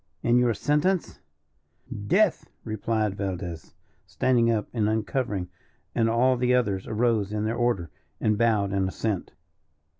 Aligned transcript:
"And 0.23 0.39
your 0.39 0.55
sentence?" 0.55 1.19
"Death!" 2.07 2.49
replied 2.63 3.13
Valdez, 3.15 3.75
standing 4.07 4.49
up 4.49 4.67
and 4.73 4.89
uncovering, 4.89 5.47
and 5.93 6.09
all 6.09 6.37
the 6.37 6.55
others 6.55 6.87
arose 6.87 7.31
in 7.31 7.45
their 7.45 7.53
order, 7.55 7.91
and 8.19 8.35
bowed 8.35 8.73
in 8.73 8.87
assent. 8.87 9.33